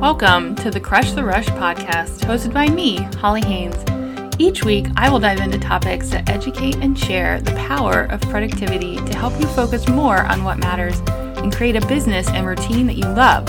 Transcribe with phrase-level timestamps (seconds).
[0.00, 3.74] Welcome to the Crush the Rush podcast, hosted by me, Holly Haynes.
[4.38, 8.94] Each week, I will dive into topics that educate and share the power of productivity
[8.94, 11.00] to help you focus more on what matters
[11.38, 13.44] and create a business and routine that you love.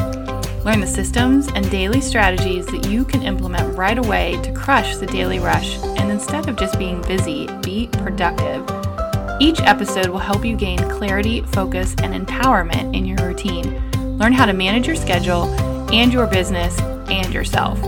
[0.65, 5.05] Learn the systems and daily strategies that you can implement right away to crush the
[5.05, 8.67] daily rush, and instead of just being busy, be productive.
[9.39, 13.79] Each episode will help you gain clarity, focus, and empowerment in your routine.
[14.17, 15.45] Learn how to manage your schedule
[15.91, 17.79] and your business and yourself.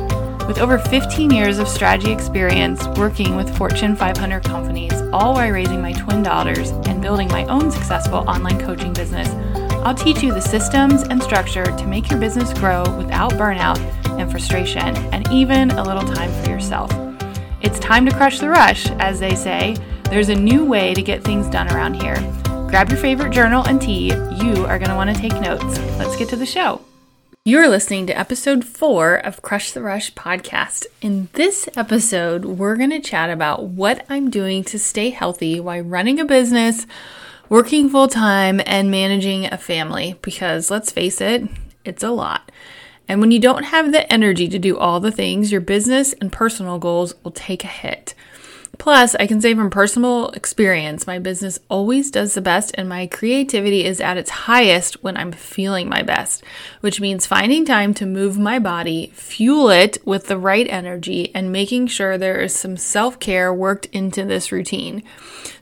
[0.48, 5.82] With over 15 years of strategy experience working with Fortune 500 companies, all while raising
[5.82, 9.30] my twin daughters and building my own successful online coaching business,
[9.86, 13.80] I'll teach you the systems and structure to make your business grow without burnout
[14.20, 16.92] and frustration, and even a little time for yourself.
[17.62, 19.78] It's time to crush the rush, as they say.
[20.04, 22.16] There's a new way to get things done around here.
[22.70, 24.08] Grab your favorite journal and tea.
[24.08, 25.80] You are going to want to take notes.
[25.98, 26.81] Let's get to the show.
[27.44, 30.86] You're listening to episode four of Crush the Rush podcast.
[31.02, 35.81] In this episode, we're going to chat about what I'm doing to stay healthy while
[35.81, 36.86] running a business,
[37.50, 40.19] working full time, and managing a family.
[40.22, 41.50] Because let's face it,
[41.84, 42.52] it's a lot.
[43.08, 46.31] And when you don't have the energy to do all the things, your business and
[46.31, 48.14] personal goals will take a hit.
[48.82, 53.06] Plus, I can say from personal experience, my business always does the best and my
[53.06, 56.44] creativity is at its highest when I'm feeling my best,
[56.80, 61.52] which means finding time to move my body, fuel it with the right energy, and
[61.52, 65.04] making sure there is some self care worked into this routine.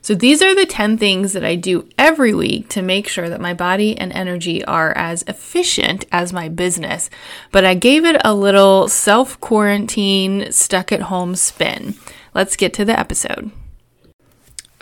[0.00, 3.38] So, these are the 10 things that I do every week to make sure that
[3.38, 7.10] my body and energy are as efficient as my business.
[7.52, 11.96] But I gave it a little self quarantine, stuck at home spin.
[12.34, 13.50] Let's get to the episode.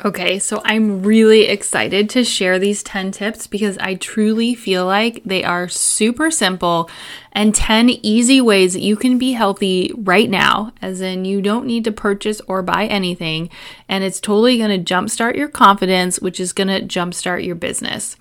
[0.04, 5.24] Okay, so I'm really excited to share these 10 tips because I truly feel like
[5.24, 6.88] they are super simple
[7.32, 11.66] and 10 easy ways that you can be healthy right now, as in you don't
[11.66, 13.50] need to purchase or buy anything,
[13.88, 18.16] and it's totally going to jumpstart your confidence, which is going to jumpstart your business.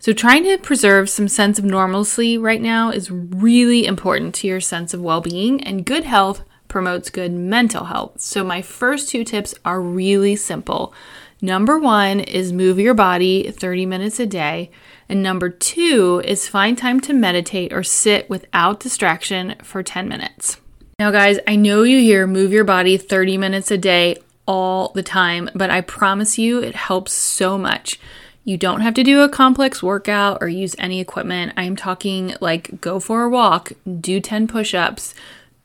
[0.00, 4.60] So, trying to preserve some sense of normalcy right now is really important to your
[4.60, 6.42] sense of well being and good health
[6.74, 8.20] promotes good mental health.
[8.20, 10.92] So, my first two tips are really simple.
[11.40, 14.72] Number one is move your body 30 minutes a day.
[15.08, 20.56] And number two is find time to meditate or sit without distraction for 10 minutes.
[20.98, 25.02] Now, guys, I know you hear move your body 30 minutes a day all the
[25.04, 28.00] time, but I promise you it helps so much.
[28.42, 31.52] You don't have to do a complex workout or use any equipment.
[31.56, 33.70] I'm talking like go for a walk,
[34.00, 35.14] do 10 push ups,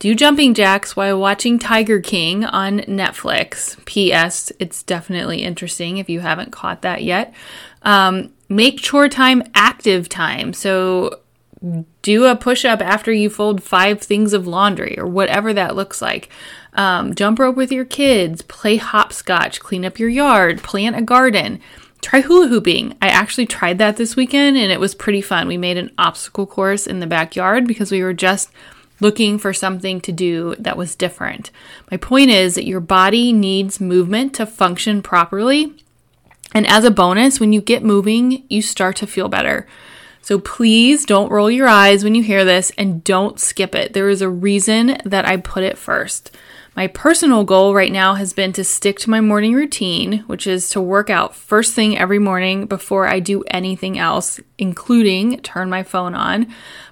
[0.00, 3.82] do jumping jacks while watching Tiger King on Netflix.
[3.84, 4.50] P.S.
[4.58, 7.34] It's definitely interesting if you haven't caught that yet.
[7.82, 10.54] Um, make chore time active time.
[10.54, 11.20] So
[12.00, 16.00] do a push up after you fold five things of laundry or whatever that looks
[16.00, 16.30] like.
[16.72, 21.60] Um, jump rope with your kids, play hopscotch, clean up your yard, plant a garden.
[22.00, 22.96] Try hula hooping.
[23.02, 25.46] I actually tried that this weekend and it was pretty fun.
[25.46, 28.48] We made an obstacle course in the backyard because we were just
[29.00, 31.50] looking for something to do that was different.
[31.90, 35.74] My point is that your body needs movement to function properly.
[36.54, 39.66] And as a bonus, when you get moving, you start to feel better.
[40.22, 43.94] So please don't roll your eyes when you hear this and don't skip it.
[43.94, 46.36] There is a reason that I put it first.
[46.76, 50.70] My personal goal right now has been to stick to my morning routine, which is
[50.70, 55.82] to work out first thing every morning before I do anything else, including turn my
[55.82, 56.46] phone on.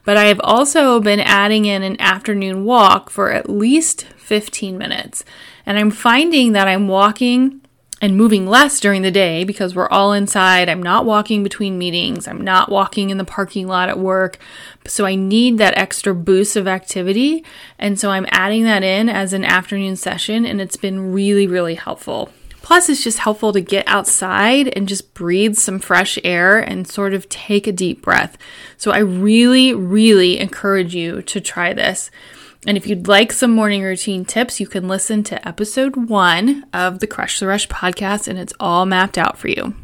[0.05, 5.25] But I have also been adding in an afternoon walk for at least 15 minutes.
[5.65, 7.61] And I'm finding that I'm walking
[8.01, 10.69] and moving less during the day because we're all inside.
[10.69, 12.29] I'm not walking between meetings.
[12.29, 14.39] I'm not walking in the parking lot at work.
[14.87, 17.45] So I need that extra boost of activity.
[17.79, 21.75] And so I'm adding that in as an afternoon session, and it's been really, really
[21.75, 22.31] helpful.
[22.63, 27.15] Plus, it's just helpful to get outside and just breathe some fresh air and sort
[27.15, 28.37] of take a deep breath.
[28.77, 32.11] So I really, really encourage you to try this.
[32.67, 36.99] And if you'd like some morning routine tips, you can listen to episode one of
[36.99, 39.75] the Crush the Rush podcast, and it's all mapped out for you.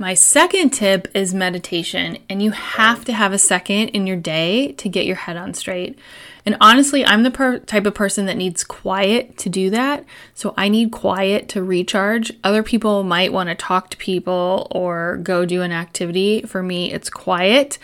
[0.00, 4.72] My second tip is meditation, and you have to have a second in your day
[4.72, 5.98] to get your head on straight.
[6.46, 10.04] And honestly, I'm the per- type of person that needs quiet to do that.
[10.34, 12.32] So I need quiet to recharge.
[12.42, 16.42] Other people might want to talk to people or go do an activity.
[16.42, 17.78] For me, it's quiet.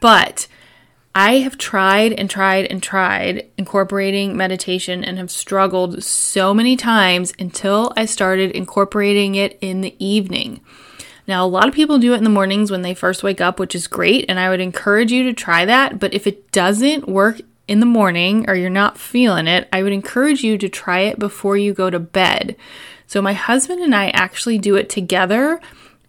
[0.00, 0.48] But
[1.18, 7.32] I have tried and tried and tried incorporating meditation and have struggled so many times
[7.40, 10.60] until I started incorporating it in the evening.
[11.26, 13.58] Now, a lot of people do it in the mornings when they first wake up,
[13.58, 15.98] which is great, and I would encourage you to try that.
[15.98, 19.92] But if it doesn't work in the morning or you're not feeling it, I would
[19.92, 22.54] encourage you to try it before you go to bed.
[23.08, 25.60] So, my husband and I actually do it together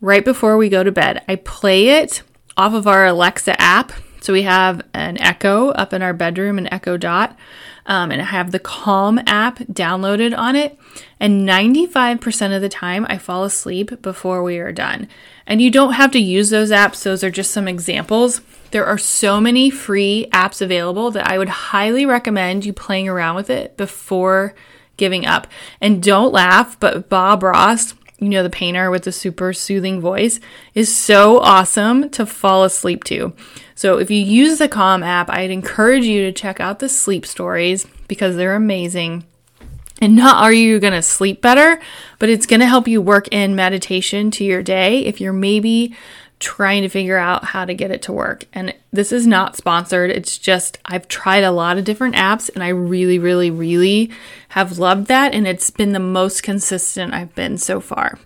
[0.02, 1.24] right before we go to bed.
[1.28, 2.22] I play it
[2.56, 3.92] off of our Alexa app.
[4.22, 7.38] So, we have an Echo up in our bedroom, an Echo Dot,
[7.86, 10.78] um, and I have the Calm app downloaded on it.
[11.20, 15.08] And 95% of the time, I fall asleep before we are done.
[15.48, 18.42] And you don't have to use those apps, those are just some examples.
[18.72, 23.36] There are so many free apps available that I would highly recommend you playing around
[23.36, 24.54] with it before
[24.98, 25.48] giving up.
[25.82, 30.40] And don't laugh, but Bob Ross, you know, the painter with the super soothing voice,
[30.74, 33.34] is so awesome to fall asleep to.
[33.76, 37.26] So if you use the Calm app, I'd encourage you to check out the sleep
[37.26, 39.26] stories because they're amazing.
[40.02, 41.80] And not are you going to sleep better,
[42.20, 45.96] but it's going to help you work in meditation to your day if you're maybe
[46.40, 48.46] trying to figure out how to get it to work.
[48.54, 50.10] And this is not sponsored.
[50.10, 54.10] It's just I've tried a lot of different apps and I really, really, really
[54.50, 55.34] have loved that.
[55.34, 58.18] And it's been the most consistent I've been so far.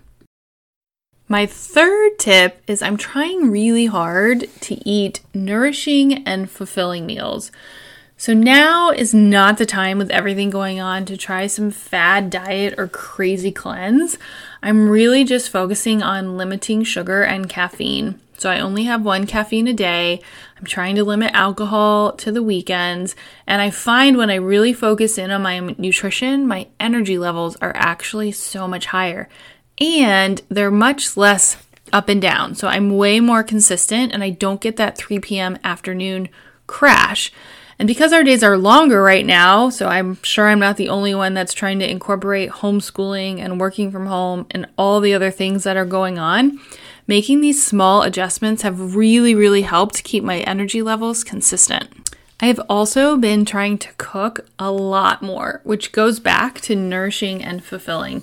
[1.26, 7.50] My third tip is I'm trying really hard to eat nourishing and fulfilling meals.
[8.24, 12.72] So now is not the time with everything going on to try some fad diet
[12.78, 14.16] or crazy cleanse.
[14.62, 18.18] I'm really just focusing on limiting sugar and caffeine.
[18.38, 20.22] So I only have one caffeine a day.
[20.56, 23.14] I'm trying to limit alcohol to the weekends.
[23.46, 27.76] And I find when I really focus in on my nutrition, my energy levels are
[27.76, 29.28] actually so much higher.
[29.76, 31.58] And they're much less
[31.92, 32.54] up and down.
[32.54, 35.58] So I'm way more consistent and I don't get that 3 p.m.
[35.62, 36.30] afternoon
[36.66, 37.30] crash.
[37.78, 41.14] And because our days are longer right now, so I'm sure I'm not the only
[41.14, 45.64] one that's trying to incorporate homeschooling and working from home and all the other things
[45.64, 46.60] that are going on,
[47.06, 51.90] making these small adjustments have really, really helped keep my energy levels consistent.
[52.40, 57.42] I have also been trying to cook a lot more, which goes back to nourishing
[57.42, 58.22] and fulfilling.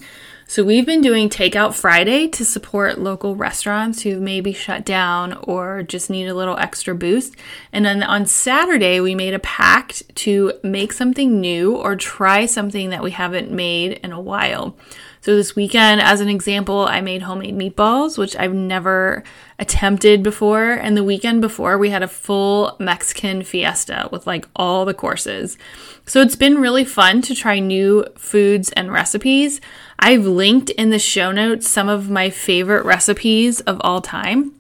[0.52, 5.82] So we've been doing Takeout Friday to support local restaurants who maybe shut down or
[5.82, 7.38] just need a little extra boost.
[7.72, 12.90] And then on Saturday, we made a pact to make something new or try something
[12.90, 14.76] that we haven't made in a while.
[15.22, 19.24] So this weekend, as an example, I made homemade meatballs, which I've never
[19.60, 20.72] attempted before.
[20.72, 25.60] And the weekend before, we had a full Mexican fiesta with like all the courses.
[26.08, 29.62] So it's been really fun to try new foods and recipes.
[30.02, 34.56] I've linked in the show notes some of my favorite recipes of all time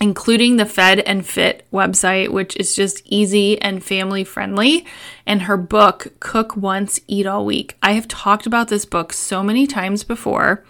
[0.00, 4.86] including the Fed and Fit website, which is just easy and family friendly,
[5.26, 7.76] and her book, Cook Once, Eat All Week.
[7.82, 10.64] I have talked about this book so many times before.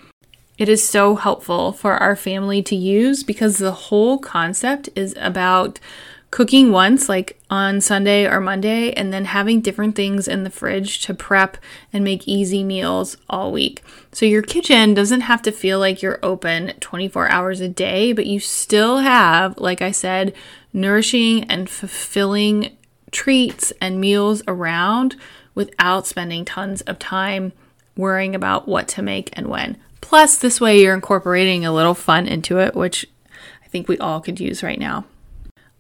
[0.56, 5.79] It is so helpful for our family to use because the whole concept is about
[6.31, 11.01] cooking once, like on Sunday or Monday, and then having different things in the fridge
[11.03, 11.57] to prep
[11.93, 13.83] and make easy meals all week.
[14.13, 18.27] So your kitchen doesn't have to feel like you're open 24 hours a day, but
[18.27, 20.35] you still have, like I said,
[20.73, 22.77] nourishing and fulfilling
[23.11, 25.17] treats and meals around
[25.55, 27.53] without spending tons of time
[27.97, 29.77] worrying about what to make and when.
[30.01, 33.07] Plus, this way you're incorporating a little fun into it, which
[33.65, 35.05] I think we all could use right now.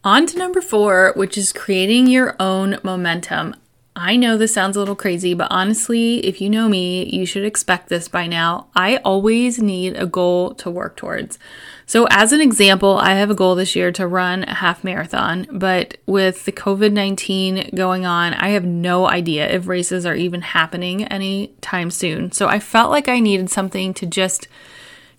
[0.08, 3.54] On to number four, which is creating your own momentum.
[3.94, 7.44] I know this sounds a little crazy, but honestly, if you know me, you should
[7.44, 8.68] expect this by now.
[8.74, 11.38] I always need a goal to work towards.
[11.84, 15.46] So, as an example, I have a goal this year to run a half marathon,
[15.52, 20.40] but with the COVID 19 going on, I have no idea if races are even
[20.40, 22.32] happening anytime soon.
[22.32, 24.48] So, I felt like I needed something to just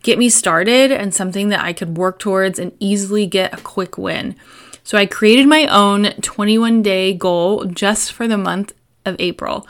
[0.02, 3.96] get me started and something that I could work towards and easily get a quick
[3.96, 4.36] win.
[4.90, 8.74] So I created my own 21 day goal just for the month
[9.06, 9.68] of April.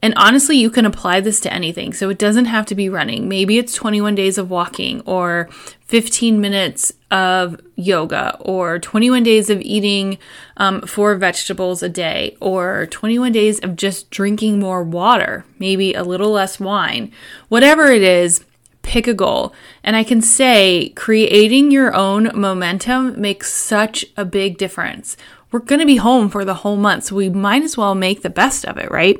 [0.00, 1.92] And honestly, you can apply this to anything.
[1.92, 3.28] So it doesn't have to be running.
[3.28, 5.50] Maybe it's 21 days of walking or
[5.88, 10.16] 15 minutes of yoga or 21 days of eating
[10.56, 16.02] um, four vegetables a day or 21 days of just drinking more water, maybe a
[16.02, 17.12] little less wine.
[17.50, 18.42] Whatever it is,
[18.82, 19.54] pick a goal.
[19.82, 25.16] And I can say creating your own momentum makes such a big difference.
[25.50, 28.22] We're going to be home for the whole month, so we might as well make
[28.22, 29.18] the best of it, right?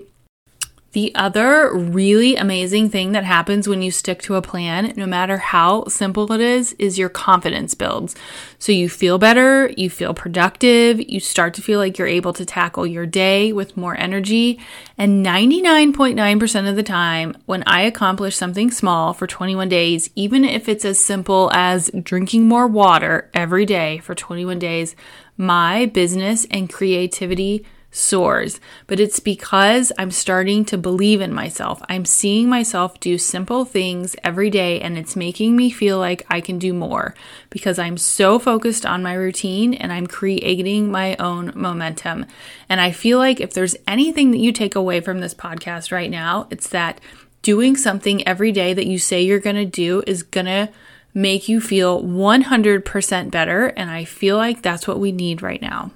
[0.92, 5.38] The other really amazing thing that happens when you stick to a plan, no matter
[5.38, 8.14] how simple it is, is your confidence builds.
[8.58, 12.44] So you feel better, you feel productive, you start to feel like you're able to
[12.44, 14.60] tackle your day with more energy.
[14.98, 20.68] And 99.9% of the time, when I accomplish something small for 21 days, even if
[20.68, 24.94] it's as simple as drinking more water every day for 21 days,
[25.38, 28.58] my business and creativity soars.
[28.88, 31.80] But it's because I'm starting to believe in myself.
[31.88, 36.40] I'm seeing myself do simple things every day, and it's making me feel like I
[36.40, 37.14] can do more
[37.50, 42.26] because I'm so focused on my routine and I'm creating my own momentum.
[42.68, 46.10] And I feel like if there's anything that you take away from this podcast right
[46.10, 47.00] now, it's that
[47.42, 50.70] doing something every day that you say you're going to do is going to
[51.14, 53.66] make you feel 100% better.
[53.66, 55.90] And I feel like that's what we need right now.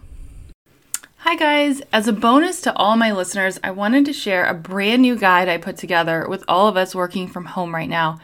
[1.29, 1.83] Hi, guys.
[1.93, 5.49] As a bonus to all my listeners, I wanted to share a brand new guide
[5.49, 8.21] I put together with all of us working from home right now.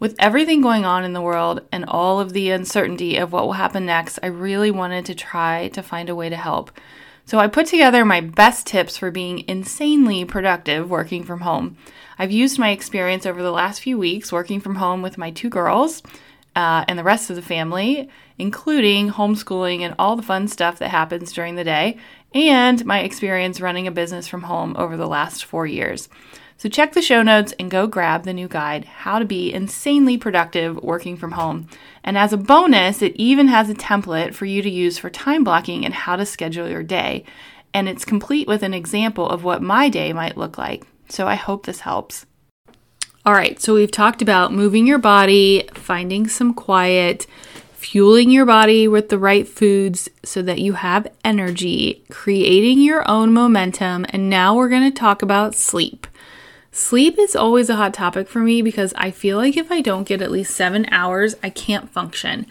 [0.00, 3.52] With everything going on in the world and all of the uncertainty of what will
[3.52, 6.72] happen next, I really wanted to try to find a way to help.
[7.24, 11.76] So I put together my best tips for being insanely productive working from home.
[12.18, 15.50] I've used my experience over the last few weeks working from home with my two
[15.50, 16.02] girls
[16.56, 20.88] uh, and the rest of the family, including homeschooling and all the fun stuff that
[20.88, 21.96] happens during the day,
[22.32, 26.08] and my experience running a business from home over the last four years.
[26.56, 30.18] So check the show notes and go grab the new guide, How to Be Insanely
[30.18, 31.66] Productive Working from Home.
[32.04, 35.42] And as a bonus, it even has a template for you to use for time
[35.42, 37.24] blocking and how to schedule your day.
[37.72, 40.86] And it's complete with an example of what my day might look like.
[41.08, 42.26] So I hope this helps.
[43.24, 47.26] All right, so we've talked about moving your body, finding some quiet,
[47.80, 53.32] fueling your body with the right foods so that you have energy, creating your own
[53.32, 56.06] momentum, and now we're going to talk about sleep.
[56.70, 60.06] Sleep is always a hot topic for me because I feel like if I don't
[60.06, 62.44] get at least seven hours, I can't function.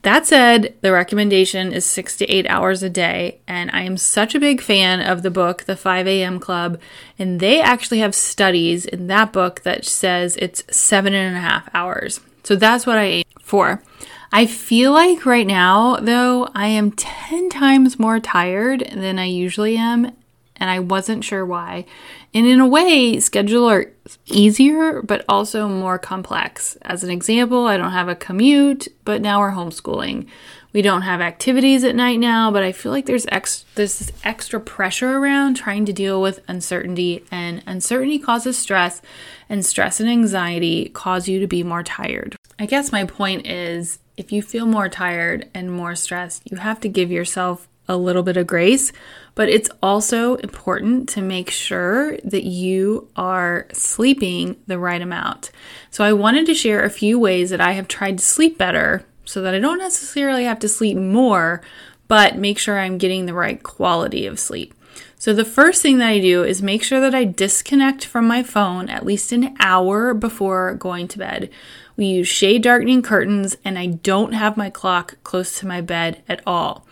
[0.00, 4.34] That said, the recommendation is six to eight hours a day, and I am such
[4.34, 6.40] a big fan of the book, The 5 a.m.
[6.40, 6.80] Club,
[7.18, 11.68] and they actually have studies in that book that says it's seven and a half
[11.74, 12.20] hours.
[12.44, 13.82] So that's what I aim for.
[14.36, 19.76] I feel like right now, though, I am 10 times more tired than I usually
[19.76, 20.10] am,
[20.56, 21.84] and I wasn't sure why.
[22.34, 23.92] And in a way, schedule are
[24.26, 26.76] easier, but also more complex.
[26.82, 30.26] As an example, I don't have a commute, but now we're homeschooling.
[30.72, 34.10] We don't have activities at night now, but I feel like there's ex- there's this
[34.24, 39.00] extra pressure around trying to deal with uncertainty, and uncertainty causes stress,
[39.48, 42.34] and stress and anxiety cause you to be more tired.
[42.58, 46.80] I guess my point is if you feel more tired and more stressed, you have
[46.80, 48.92] to give yourself a little bit of grace,
[49.34, 55.50] but it's also important to make sure that you are sleeping the right amount.
[55.90, 59.04] So, I wanted to share a few ways that I have tried to sleep better
[59.24, 61.62] so that I don't necessarily have to sleep more,
[62.08, 64.74] but make sure I'm getting the right quality of sleep.
[65.24, 68.42] So, the first thing that I do is make sure that I disconnect from my
[68.42, 71.48] phone at least an hour before going to bed.
[71.96, 76.22] We use shade darkening curtains, and I don't have my clock close to my bed
[76.28, 76.86] at all.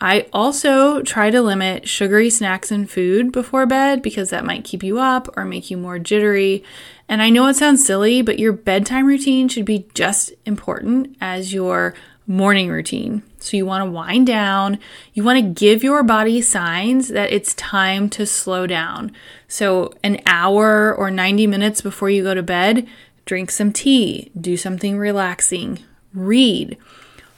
[0.00, 4.82] I also try to limit sugary snacks and food before bed because that might keep
[4.82, 6.64] you up or make you more jittery.
[7.06, 11.52] And I know it sounds silly, but your bedtime routine should be just important as
[11.52, 11.92] your
[12.28, 13.22] morning routine.
[13.40, 14.78] So you want to wind down,
[15.14, 19.12] you want to give your body signs that it's time to slow down.
[19.48, 22.86] So an hour or 90 minutes before you go to bed,
[23.24, 25.78] drink some tea, do something relaxing,
[26.12, 26.76] read.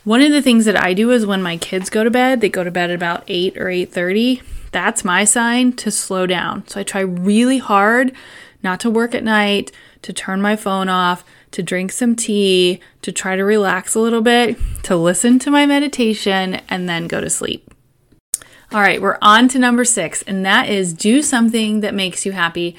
[0.02, 2.48] One of the things that I do is when my kids go to bed, they
[2.48, 4.42] go to bed at about 8 or 8:30.
[4.72, 6.66] That's my sign to slow down.
[6.66, 8.12] So I try really hard
[8.62, 9.70] not to work at night,
[10.02, 14.22] to turn my phone off, to drink some tea, to try to relax a little
[14.22, 17.72] bit, to listen to my meditation and then go to sleep.
[18.72, 22.32] All right, we're on to number 6 and that is do something that makes you
[22.32, 22.76] happy.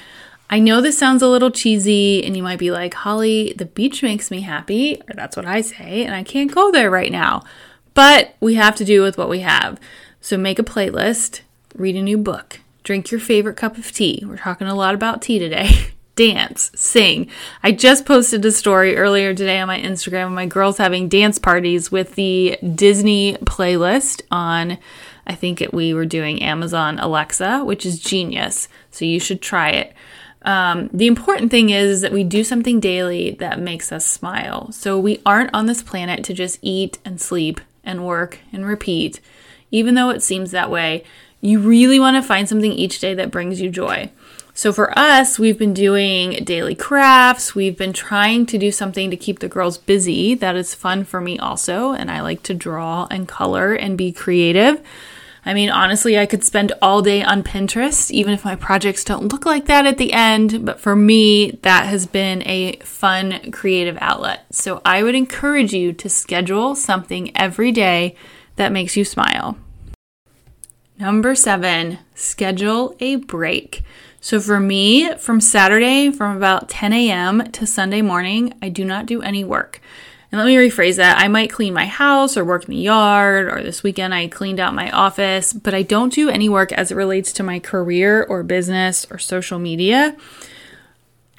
[0.51, 4.03] I know this sounds a little cheesy, and you might be like, Holly, the beach
[4.03, 7.43] makes me happy, or that's what I say, and I can't go there right now.
[7.93, 9.79] But we have to do with what we have.
[10.19, 11.39] So make a playlist,
[11.73, 14.23] read a new book, drink your favorite cup of tea.
[14.25, 15.93] We're talking a lot about tea today.
[16.15, 17.29] dance, sing.
[17.63, 21.39] I just posted a story earlier today on my Instagram of my girls having dance
[21.39, 24.77] parties with the Disney playlist on.
[25.25, 28.67] I think it, we were doing Amazon Alexa, which is genius.
[28.91, 29.93] So you should try it.
[30.43, 34.71] Um, the important thing is, is that we do something daily that makes us smile.
[34.71, 39.19] So we aren't on this planet to just eat and sleep and work and repeat.
[39.69, 41.03] Even though it seems that way,
[41.39, 44.11] you really want to find something each day that brings you joy.
[44.53, 47.55] So for us, we've been doing daily crafts.
[47.55, 50.35] We've been trying to do something to keep the girls busy.
[50.35, 51.93] That is fun for me also.
[51.93, 54.81] And I like to draw and color and be creative.
[55.43, 59.31] I mean, honestly, I could spend all day on Pinterest, even if my projects don't
[59.31, 60.65] look like that at the end.
[60.65, 64.45] But for me, that has been a fun creative outlet.
[64.51, 68.15] So I would encourage you to schedule something every day
[68.57, 69.57] that makes you smile.
[71.01, 73.81] Number seven, schedule a break.
[74.19, 77.51] So for me, from Saturday, from about 10 a.m.
[77.53, 79.81] to Sunday morning, I do not do any work.
[80.31, 81.17] And let me rephrase that.
[81.17, 84.59] I might clean my house or work in the yard, or this weekend I cleaned
[84.59, 88.23] out my office, but I don't do any work as it relates to my career
[88.23, 90.15] or business or social media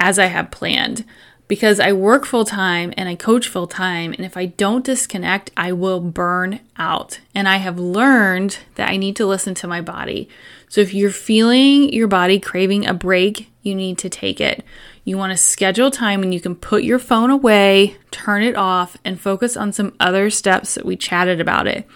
[0.01, 1.05] as I have planned
[1.49, 4.13] because I work full time and I coach full time.
[4.13, 7.21] And if I don't disconnect, I will burn out.
[7.35, 10.29] And I have learned that I need to listen to my body.
[10.69, 14.65] So if you're feeling your body craving a break, you need to take it.
[15.05, 18.97] You want to schedule time when you can put your phone away, turn it off,
[19.05, 21.87] and focus on some other steps that we chatted about it.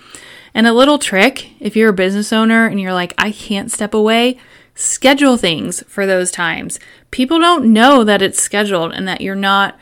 [0.52, 3.94] And a little trick if you're a business owner and you're like, I can't step
[3.94, 4.38] away,
[4.76, 6.78] schedule things for those times.
[7.10, 9.76] People don't know that it's scheduled and that you're not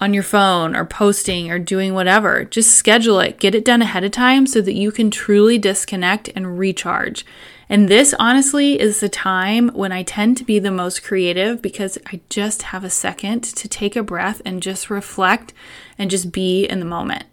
[0.00, 2.44] on your phone or posting or doing whatever.
[2.44, 6.28] Just schedule it, get it done ahead of time so that you can truly disconnect
[6.36, 7.24] and recharge.
[7.68, 11.96] And this honestly is the time when I tend to be the most creative because
[12.06, 15.54] I just have a second to take a breath and just reflect
[15.98, 17.24] and just be in the moment.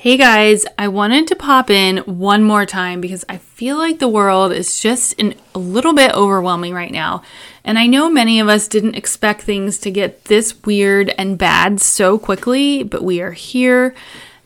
[0.00, 4.06] Hey guys, I wanted to pop in one more time because I feel like the
[4.06, 7.22] world is just a little bit overwhelming right now.
[7.64, 11.80] And I know many of us didn't expect things to get this weird and bad
[11.80, 13.92] so quickly, but we are here.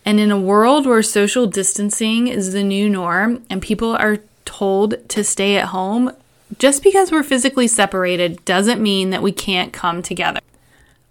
[0.03, 5.07] And in a world where social distancing is the new norm and people are told
[5.09, 6.13] to stay at home,
[6.57, 10.39] just because we're physically separated doesn't mean that we can't come together.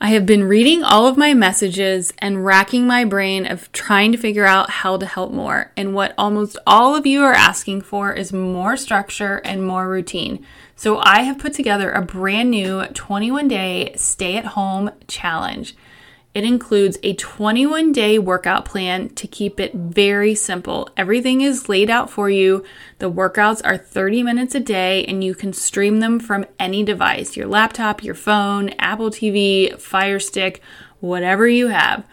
[0.03, 4.19] I have been reading all of my messages and racking my brain of trying to
[4.19, 5.71] figure out how to help more.
[5.77, 10.45] And what almost all of you are asking for is more structure and more routine.
[10.75, 15.77] So I have put together a brand new 21 day stay at home challenge.
[16.35, 20.89] It includes a 21 day workout plan to keep it very simple.
[20.97, 22.65] Everything is laid out for you.
[23.01, 27.37] The workouts are 30 minutes a day and you can stream them from any device
[27.37, 30.63] your laptop, your phone, Apple TV, Fire Stick,
[31.01, 32.05] whatever you have.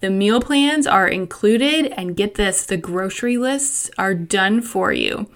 [0.00, 5.30] The meal plans are included, and get this the grocery lists are done for you.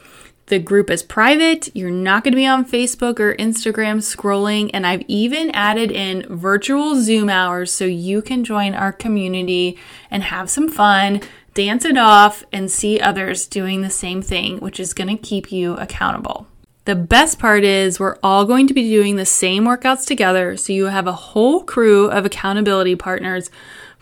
[0.49, 1.69] The group is private.
[1.77, 4.71] You're not going to be on Facebook or Instagram scrolling.
[4.73, 9.79] And I've even added in virtual Zoom hours so you can join our community
[10.11, 11.21] and have some fun,
[11.53, 15.53] dance it off, and see others doing the same thing, which is going to keep
[15.53, 16.47] you accountable.
[16.87, 20.73] The best part is we're all going to be doing the same workouts together, so
[20.73, 23.51] you have a whole crew of accountability partners,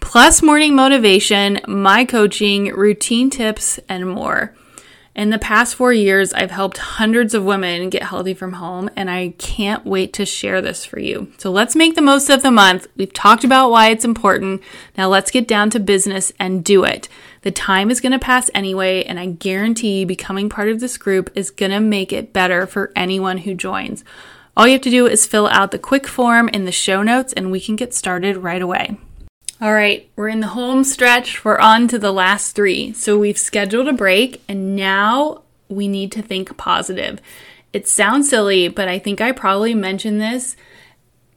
[0.01, 4.55] plus morning motivation, my coaching, routine tips, and more.
[5.17, 9.11] In the past four years, I've helped hundreds of women get healthy from home, and
[9.11, 11.33] I can't wait to share this for you.
[11.39, 12.87] So let's make the most of the month.
[12.99, 14.63] We've talked about why it's important.
[14.99, 17.09] Now let's get down to business and do it.
[17.41, 21.31] The time is going to pass anyway, and I guarantee becoming part of this group
[21.35, 24.05] is going to make it better for anyone who joins.
[24.55, 27.33] All you have to do is fill out the quick form in the show notes,
[27.33, 28.99] and we can get started right away.
[29.59, 31.43] All right, we're in the home stretch.
[31.43, 32.93] We're on to the last three.
[32.93, 37.23] So we've scheduled a break and now we need to think positive.
[37.73, 40.57] It sounds silly, but I think I probably mentioned this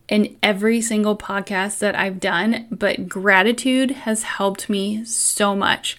[0.09, 5.97] in every single podcast that I've done, but gratitude has helped me so much.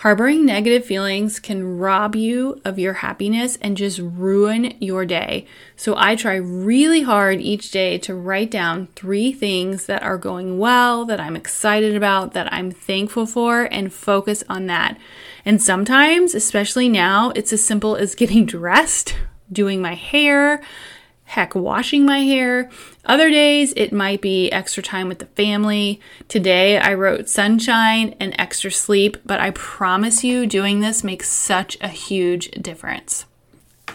[0.00, 5.46] Harboring negative feelings can rob you of your happiness and just ruin your day.
[5.76, 10.58] So I try really hard each day to write down three things that are going
[10.58, 14.96] well, that I'm excited about, that I'm thankful for, and focus on that.
[15.44, 19.14] And sometimes, especially now, it's as simple as getting dressed,
[19.52, 20.62] doing my hair,
[21.30, 22.68] heck, washing my hair.
[23.04, 26.00] Other days, it might be extra time with the family.
[26.26, 31.78] Today, I wrote sunshine and extra sleep, but I promise you, doing this makes such
[31.80, 33.26] a huge difference.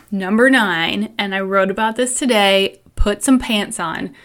[0.10, 4.16] Number nine, and I wrote about this today put some pants on.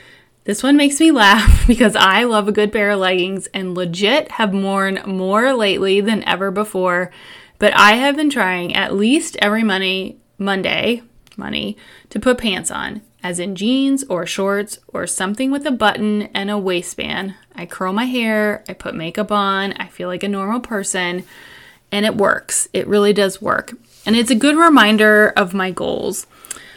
[0.44, 4.30] This one makes me laugh because I love a good pair of leggings and legit
[4.32, 7.10] have worn more lately than ever before.
[7.58, 11.02] But I have been trying at least every Monday, Monday,
[11.40, 11.76] money
[12.10, 16.50] to put pants on, as in jeans or shorts or something with a button and
[16.50, 17.34] a waistband.
[17.56, 21.24] I curl my hair, I put makeup on, I feel like a normal person,
[21.90, 22.68] and it works.
[22.72, 23.72] It really does work.
[24.06, 26.26] And it's a good reminder of my goals.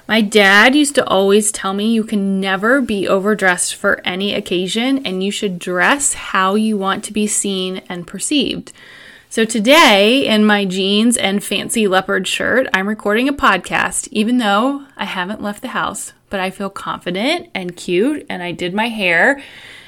[0.08, 5.06] My dad used to always tell me you can never be overdressed for any occasion
[5.06, 8.74] and you should dress how you want to be seen and perceived.
[9.34, 14.86] So today, in my jeans and fancy leopard shirt, I'm recording a podcast, even though
[14.96, 18.90] I haven't left the house, but I feel confident and cute, and I did my
[18.90, 19.42] hair.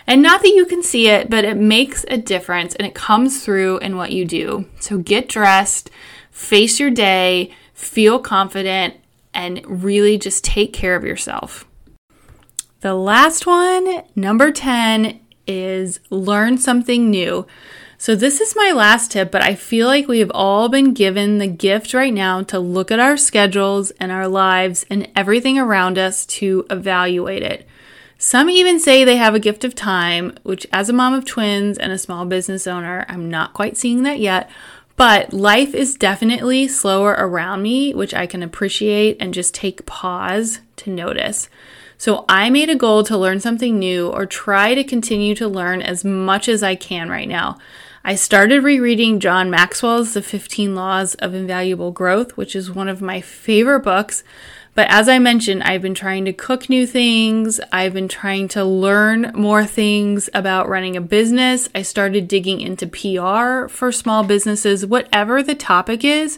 [0.08, 3.46] And not that you can see it, but it makes a difference and it comes
[3.46, 4.66] through in what you do.
[4.80, 5.92] So get dressed,
[6.32, 8.96] face your day, feel confident,
[9.32, 11.68] and really just take care of yourself.
[12.80, 17.46] The last one, number 10, is learn something new.
[17.98, 21.38] So, this is my last tip, but I feel like we have all been given
[21.38, 25.98] the gift right now to look at our schedules and our lives and everything around
[25.98, 27.68] us to evaluate it.
[28.18, 31.78] Some even say they have a gift of time, which, as a mom of twins
[31.78, 34.50] and a small business owner, I'm not quite seeing that yet.
[34.98, 40.60] But life is definitely slower around me, which I can appreciate and just take pause
[40.78, 41.50] to notice.
[41.98, 45.82] So I made a goal to learn something new or try to continue to learn
[45.82, 47.58] as much as I can right now.
[48.04, 53.02] I started rereading John Maxwell's The 15 Laws of Invaluable Growth, which is one of
[53.02, 54.24] my favorite books.
[54.76, 57.62] But as I mentioned, I've been trying to cook new things.
[57.72, 61.70] I've been trying to learn more things about running a business.
[61.74, 66.38] I started digging into PR for small businesses, whatever the topic is.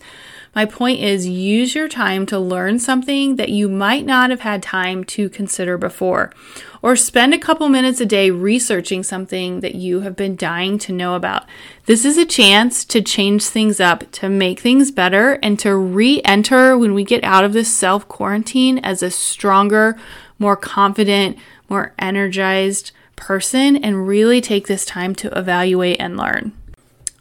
[0.58, 4.64] My point is use your time to learn something that you might not have had
[4.64, 6.34] time to consider before,
[6.82, 10.92] or spend a couple minutes a day researching something that you have been dying to
[10.92, 11.46] know about.
[11.86, 16.24] This is a chance to change things up, to make things better, and to re
[16.26, 19.96] enter when we get out of this self quarantine as a stronger,
[20.40, 21.38] more confident,
[21.70, 26.52] more energized person and really take this time to evaluate and learn.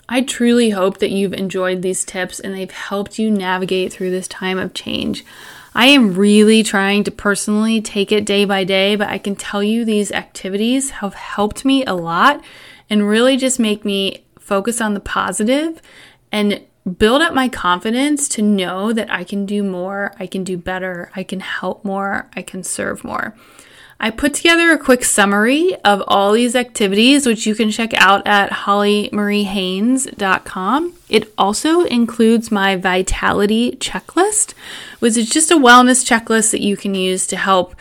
[0.08, 4.28] I truly hope that you've enjoyed these tips and they've helped you navigate through this
[4.28, 5.24] time of change.
[5.74, 9.62] I am really trying to personally take it day by day, but I can tell
[9.62, 12.42] you these activities have helped me a lot
[12.88, 15.82] and really just make me focus on the positive
[16.30, 16.62] and
[16.98, 21.10] build up my confidence to know that I can do more, I can do better,
[21.16, 23.34] I can help more, I can serve more.
[23.98, 28.26] I put together a quick summary of all these activities, which you can check out
[28.26, 30.92] at hollymariehaynes.com.
[31.08, 34.52] It also includes my vitality checklist,
[34.98, 37.74] which is just a wellness checklist that you can use to help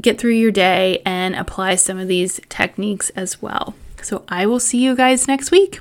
[0.00, 3.74] get through your day and apply some of these techniques as well.
[4.02, 5.80] So I will see you guys next week.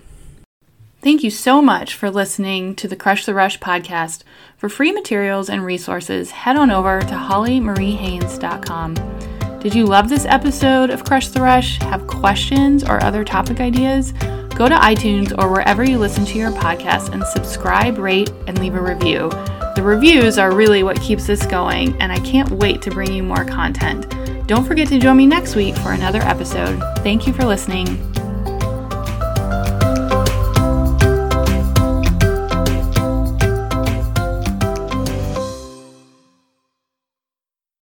[1.02, 4.24] Thank you so much for listening to the Crush the Rush podcast.
[4.56, 9.21] For free materials and resources, head on over to hollymariehaynes.com.
[9.62, 11.78] Did you love this episode of Crush the Rush?
[11.82, 14.12] Have questions or other topic ideas?
[14.56, 18.74] Go to iTunes or wherever you listen to your podcast and subscribe, rate, and leave
[18.74, 19.30] a review.
[19.76, 23.22] The reviews are really what keeps this going, and I can't wait to bring you
[23.22, 24.08] more content.
[24.48, 26.82] Don't forget to join me next week for another episode.
[27.04, 28.00] Thank you for listening.